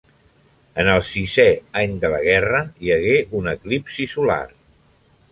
[0.83, 1.43] En el sisè
[1.81, 4.39] any de la guerra, hi hagué un eclipsi solar.